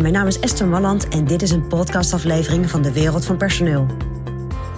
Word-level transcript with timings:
Mijn 0.00 0.12
naam 0.12 0.26
is 0.26 0.40
Esther 0.40 0.66
Malland 0.66 1.08
en 1.08 1.24
dit 1.24 1.42
is 1.42 1.50
een 1.50 1.66
podcastaflevering 1.66 2.70
van 2.70 2.82
de 2.82 2.92
Wereld 2.92 3.24
van 3.24 3.36
Personeel. 3.36 3.86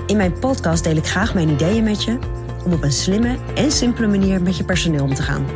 In 0.07 0.17
mijn 0.17 0.39
podcast 0.39 0.85
deel 0.85 0.97
ik 0.97 1.07
graag 1.07 1.35
mijn 1.35 1.49
ideeën 1.49 1.85
met 1.85 2.05
je 2.05 2.19
om 2.65 2.73
op 2.73 2.83
een 2.83 2.93
slimme 2.93 3.37
en 3.55 3.73
simpele 3.73 4.07
manier 4.07 4.43
met 4.43 4.57
je 4.57 4.65
personeel 4.65 5.05
om 5.05 5.15
te 5.15 5.23
gaan. 5.23 5.47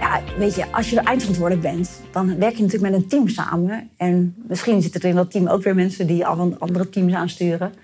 Ja, 0.00 0.20
weet 0.38 0.54
je, 0.54 0.72
als 0.72 0.90
je 0.90 1.00
eindverantwoordelijk 1.00 1.62
bent, 1.62 1.90
dan 2.12 2.38
werk 2.38 2.54
je 2.54 2.62
natuurlijk 2.62 2.92
met 2.92 3.02
een 3.02 3.08
team 3.08 3.28
samen. 3.28 3.90
En 3.96 4.34
misschien 4.48 4.82
zitten 4.82 5.00
er 5.00 5.08
in 5.08 5.14
dat 5.14 5.30
team 5.30 5.46
ook 5.46 5.62
weer 5.62 5.74
mensen 5.74 6.06
die 6.06 6.26
al 6.26 6.56
andere 6.58 6.88
teams 6.88 7.12
aansturen. 7.12 7.74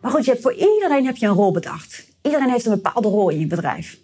Maar 0.00 0.10
goed, 0.10 0.24
je 0.24 0.30
hebt, 0.30 0.42
voor 0.42 0.54
iedereen 0.54 1.06
heb 1.06 1.16
je 1.16 1.26
een 1.26 1.34
rol 1.34 1.52
bedacht. 1.52 2.06
Iedereen 2.22 2.50
heeft 2.50 2.66
een 2.66 2.80
bepaalde 2.82 3.08
rol 3.08 3.28
in 3.28 3.38
je 3.38 3.46
bedrijf. 3.46 4.00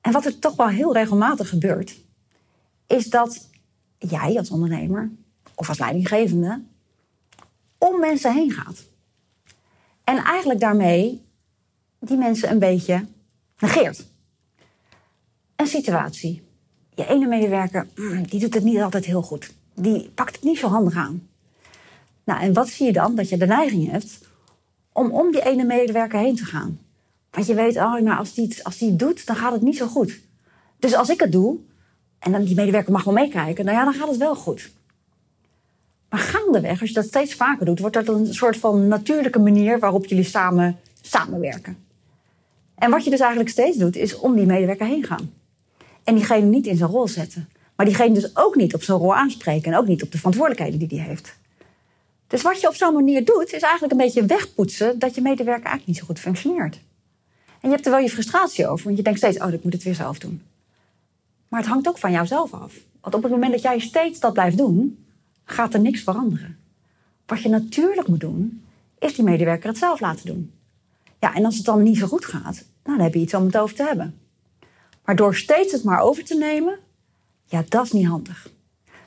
En 0.00 0.12
wat 0.12 0.24
er 0.24 0.38
toch 0.38 0.56
wel 0.56 0.68
heel 0.68 0.92
regelmatig 0.92 1.48
gebeurt, 1.48 1.96
is 2.86 3.10
dat 3.10 3.48
jij 3.98 4.38
als 4.38 4.50
ondernemer 4.50 5.10
of 5.54 5.68
als 5.68 5.78
leidinggevende 5.78 6.62
om 7.78 8.00
mensen 8.00 8.34
heen 8.34 8.50
gaat. 8.50 8.84
En 10.04 10.16
eigenlijk 10.16 10.60
daarmee 10.60 11.26
die 11.98 12.16
mensen 12.16 12.50
een 12.50 12.58
beetje 12.58 13.06
negeert. 13.58 14.06
Een 15.56 15.66
situatie. 15.66 16.42
Je 16.94 17.06
ene 17.06 17.26
medewerker, 17.26 17.86
mm, 17.94 18.26
die 18.26 18.40
doet 18.40 18.54
het 18.54 18.64
niet 18.64 18.80
altijd 18.80 19.04
heel 19.04 19.22
goed. 19.22 19.54
Die 19.74 20.10
pakt 20.10 20.34
het 20.34 20.44
niet 20.44 20.58
zo 20.58 20.68
handig 20.68 20.94
aan. 20.94 21.28
Nou, 22.24 22.40
en 22.40 22.52
wat 22.52 22.68
zie 22.68 22.86
je 22.86 22.92
dan? 22.92 23.14
Dat 23.14 23.28
je 23.28 23.36
de 23.36 23.46
neiging 23.46 23.90
hebt 23.90 24.20
om 24.92 25.10
om 25.10 25.32
die 25.32 25.44
ene 25.44 25.64
medewerker 25.64 26.18
heen 26.18 26.36
te 26.36 26.44
gaan. 26.44 26.80
Want 27.30 27.46
je 27.46 27.54
weet, 27.54 27.76
oh, 27.76 27.94
nou, 27.94 28.18
als 28.18 28.34
die, 28.34 28.48
het, 28.48 28.64
als 28.64 28.78
die 28.78 28.96
doet, 28.96 29.26
dan 29.26 29.36
gaat 29.36 29.52
het 29.52 29.62
niet 29.62 29.76
zo 29.76 29.86
goed. 29.86 30.20
Dus 30.78 30.94
als 30.94 31.08
ik 31.08 31.20
het 31.20 31.32
doe, 31.32 31.58
en 32.18 32.32
dan 32.32 32.44
die 32.44 32.54
medewerker 32.54 32.92
mag 32.92 33.04
wel 33.04 33.14
meekijken, 33.14 33.64
nou 33.64 33.76
ja, 33.76 33.84
dan 33.84 33.94
gaat 33.94 34.08
het 34.08 34.16
wel 34.16 34.36
goed. 34.36 34.70
Maar 36.08 36.20
gaandeweg, 36.20 36.80
als 36.80 36.88
je 36.88 36.94
dat 36.94 37.04
steeds 37.04 37.34
vaker 37.34 37.66
doet, 37.66 37.78
wordt 37.78 37.94
dat 37.94 38.08
een 38.08 38.34
soort 38.34 38.56
van 38.56 38.88
natuurlijke 38.88 39.38
manier 39.38 39.78
waarop 39.78 40.06
jullie 40.06 40.24
samen 40.24 40.78
samenwerken. 41.00 41.76
En 42.74 42.90
wat 42.90 43.04
je 43.04 43.10
dus 43.10 43.20
eigenlijk 43.20 43.50
steeds 43.50 43.76
doet, 43.76 43.96
is 43.96 44.18
om 44.18 44.36
die 44.36 44.46
medewerker 44.46 44.86
heen 44.86 45.04
gaan. 45.04 45.32
En 46.04 46.14
diegene 46.14 46.46
niet 46.46 46.66
in 46.66 46.76
zijn 46.76 46.90
rol 46.90 47.08
zetten. 47.08 47.48
Maar 47.76 47.86
diegene 47.86 48.14
dus 48.14 48.36
ook 48.36 48.56
niet 48.56 48.74
op 48.74 48.82
zijn 48.82 48.98
rol 48.98 49.14
aanspreken 49.14 49.72
en 49.72 49.78
ook 49.78 49.86
niet 49.86 50.02
op 50.02 50.12
de 50.12 50.18
verantwoordelijkheden 50.18 50.88
die 50.88 50.98
hij 50.98 51.08
heeft. 51.08 51.36
Dus 52.26 52.42
wat 52.42 52.60
je 52.60 52.68
op 52.68 52.74
zo'n 52.74 52.94
manier 52.94 53.24
doet, 53.24 53.52
is 53.52 53.62
eigenlijk 53.62 53.92
een 53.92 53.98
beetje 53.98 54.26
wegpoetsen 54.26 54.98
dat 54.98 55.14
je 55.14 55.20
medewerker 55.20 55.64
eigenlijk 55.64 55.86
niet 55.86 55.96
zo 55.96 56.04
goed 56.04 56.20
functioneert. 56.20 56.80
En 57.60 57.68
je 57.68 57.74
hebt 57.74 57.84
er 57.84 57.92
wel 57.92 58.00
je 58.00 58.10
frustratie 58.10 58.68
over, 58.68 58.84
want 58.84 58.96
je 58.96 59.02
denkt 59.02 59.18
steeds, 59.18 59.38
oh, 59.38 59.52
ik 59.52 59.64
moet 59.64 59.72
het 59.72 59.82
weer 59.82 59.94
zelf 59.94 60.18
doen. 60.18 60.42
Maar 61.48 61.60
het 61.60 61.68
hangt 61.68 61.88
ook 61.88 61.98
van 61.98 62.12
jouzelf 62.12 62.52
af. 62.52 62.74
Want 63.00 63.14
op 63.14 63.22
het 63.22 63.32
moment 63.32 63.52
dat 63.52 63.62
jij 63.62 63.78
steeds 63.78 64.20
dat 64.20 64.32
blijft 64.32 64.56
doen, 64.56 65.04
gaat 65.44 65.74
er 65.74 65.80
niks 65.80 66.02
veranderen. 66.02 66.58
Wat 67.26 67.42
je 67.42 67.48
natuurlijk 67.48 68.08
moet 68.08 68.20
doen, 68.20 68.64
is 68.98 69.14
die 69.14 69.24
medewerker 69.24 69.68
het 69.68 69.78
zelf 69.78 70.00
laten 70.00 70.26
doen. 70.26 70.52
Ja, 71.20 71.34
en 71.34 71.44
als 71.44 71.56
het 71.56 71.64
dan 71.64 71.82
niet 71.82 71.98
zo 71.98 72.06
goed 72.06 72.24
gaat, 72.24 72.64
dan 72.82 73.00
heb 73.00 73.14
je 73.14 73.20
iets 73.20 73.34
om 73.34 73.44
het 73.44 73.56
over 73.56 73.76
te 73.76 73.82
hebben. 73.82 74.18
Maar 75.04 75.16
door 75.16 75.34
steeds 75.34 75.72
het 75.72 75.84
maar 75.84 76.00
over 76.00 76.24
te 76.24 76.34
nemen, 76.34 76.78
ja, 77.44 77.64
dat 77.68 77.84
is 77.84 77.92
niet 77.92 78.06
handig. 78.06 78.50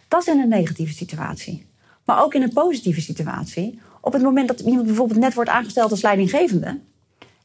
Dat 0.08 0.22
is 0.22 0.28
in 0.28 0.40
een 0.40 0.50
negatieve 0.50 0.94
situatie. 0.94 1.66
Maar 2.06 2.24
ook 2.24 2.34
in 2.34 2.42
een 2.42 2.54
positieve 2.54 3.02
situatie. 3.02 3.80
Op 4.02 4.14
het 4.14 4.22
moment 4.22 4.48
dat 4.48 4.60
iemand 4.60 4.86
bijvoorbeeld 4.86 5.20
net 5.20 5.34
wordt 5.34 5.50
aangesteld 5.50 5.92
als 5.92 6.02
leidinggevende. 6.02 6.80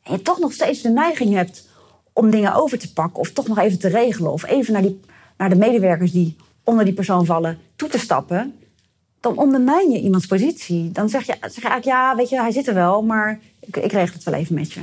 En 0.06 0.12
je 0.12 0.22
toch 0.22 0.38
nog 0.38 0.52
steeds 0.52 0.80
de 0.82 0.88
neiging 0.88 1.34
hebt 1.34 1.68
om 2.12 2.30
dingen 2.30 2.54
over 2.54 2.78
te 2.78 2.92
pakken. 2.92 3.20
Of 3.20 3.32
toch 3.32 3.48
nog 3.48 3.58
even 3.58 3.78
te 3.78 3.88
regelen. 3.88 4.32
Of 4.32 4.46
even 4.46 4.72
naar, 4.72 4.82
die, 4.82 5.00
naar 5.36 5.48
de 5.48 5.56
medewerkers 5.56 6.12
die 6.12 6.36
onder 6.64 6.84
die 6.84 6.94
persoon 6.94 7.26
vallen 7.26 7.58
toe 7.76 7.88
te 7.88 7.98
stappen. 7.98 8.54
Dan 9.20 9.38
ondermijn 9.38 9.90
je 9.90 10.00
iemands 10.00 10.26
positie. 10.26 10.90
Dan 10.90 11.08
zeg 11.08 11.26
je, 11.26 11.32
zeg 11.40 11.64
eigenlijk, 11.64 11.84
ja, 11.84 12.16
weet 12.16 12.28
je, 12.28 12.40
hij 12.40 12.50
zit 12.50 12.66
er 12.66 12.74
wel. 12.74 13.02
Maar 13.02 13.40
ik, 13.60 13.76
ik 13.76 13.92
regel 13.92 14.14
het 14.14 14.24
wel 14.24 14.34
even 14.34 14.54
met 14.54 14.72
je. 14.72 14.80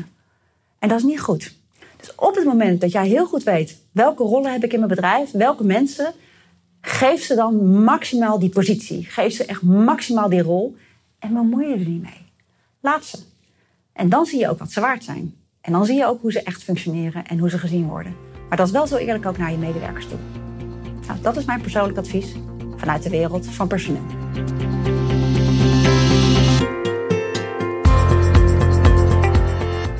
En 0.79 0.89
dat 0.89 0.97
is 0.97 1.03
niet 1.03 1.21
goed. 1.21 1.55
Dus 1.97 2.15
op 2.15 2.35
het 2.35 2.45
moment 2.45 2.81
dat 2.81 2.91
jij 2.91 3.07
heel 3.07 3.25
goed 3.25 3.43
weet 3.43 3.77
welke 3.91 4.23
rollen 4.23 4.51
heb 4.51 4.63
ik 4.63 4.73
in 4.73 4.79
mijn 4.79 4.91
bedrijf, 4.91 5.31
welke 5.31 5.63
mensen, 5.63 6.13
geef 6.81 7.23
ze 7.23 7.35
dan 7.35 7.83
maximaal 7.83 8.39
die 8.39 8.49
positie. 8.49 9.03
Geef 9.03 9.33
ze 9.33 9.45
echt 9.45 9.61
maximaal 9.61 10.29
die 10.29 10.41
rol 10.41 10.75
en 11.19 11.33
bemoei 11.33 11.67
je 11.67 11.73
er 11.73 11.87
niet 11.89 12.01
mee. 12.01 12.31
Laat 12.79 13.05
ze. 13.05 13.17
En 13.93 14.09
dan 14.09 14.25
zie 14.25 14.39
je 14.39 14.49
ook 14.49 14.59
wat 14.59 14.71
ze 14.71 14.79
waard 14.79 15.03
zijn. 15.03 15.33
En 15.61 15.71
dan 15.71 15.85
zie 15.85 15.95
je 15.95 16.05
ook 16.05 16.21
hoe 16.21 16.31
ze 16.31 16.43
echt 16.43 16.63
functioneren 16.63 17.25
en 17.25 17.39
hoe 17.39 17.49
ze 17.49 17.57
gezien 17.57 17.87
worden. 17.87 18.15
Maar 18.49 18.57
dat 18.57 18.67
is 18.67 18.73
wel 18.73 18.87
zo 18.87 18.95
eerlijk 18.95 19.25
ook 19.25 19.37
naar 19.37 19.51
je 19.51 19.57
medewerkers 19.57 20.07
toe. 20.07 20.17
Nou, 21.07 21.19
dat 21.21 21.37
is 21.37 21.45
mijn 21.45 21.61
persoonlijk 21.61 21.97
advies 21.97 22.35
vanuit 22.75 23.03
de 23.03 23.09
wereld 23.09 23.47
van 23.47 23.67
personeel. 23.67 24.05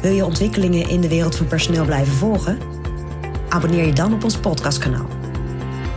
Wil 0.02 0.12
je 0.12 0.26
ontwikkelingen 0.26 0.90
in 0.90 1.02
de 1.02 1.10
wereld 1.10 1.36
van 1.36 1.48
personeel 1.48 1.86
blijven 1.86 2.14
volgen? 2.14 2.58
Abonneer 3.50 3.86
je 3.86 3.94
dan 3.94 4.14
op 4.14 4.24
ons 4.24 4.38
podcastkanaal. 4.38 5.08